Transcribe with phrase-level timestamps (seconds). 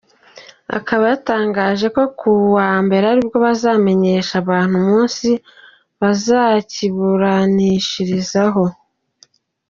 [0.77, 5.29] Akaba yatangaje ko kuwa mbere aribwo bazamenyesha abantu umunsi
[5.99, 8.63] bazakiburanishirizaho.